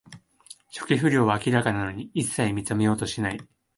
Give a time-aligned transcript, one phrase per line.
[0.71, 3.39] 初期不良は明らかなのに、いっさい認めようとしない